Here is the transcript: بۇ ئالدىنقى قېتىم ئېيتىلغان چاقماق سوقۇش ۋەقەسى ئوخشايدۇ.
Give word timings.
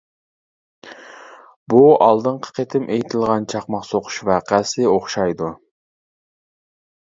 بۇ 1.73 1.81
ئالدىنقى 2.05 2.53
قېتىم 2.59 2.87
ئېيتىلغان 2.95 3.45
چاقماق 3.53 3.85
سوقۇش 3.91 4.17
ۋەقەسى 4.31 4.89
ئوخشايدۇ. 4.95 5.53